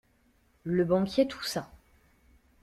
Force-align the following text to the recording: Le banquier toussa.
Le 0.63 0.83
banquier 0.83 1.27
toussa. 1.27 1.69